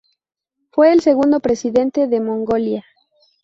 [0.71, 2.83] Fue el segundo presidente de Mongolia.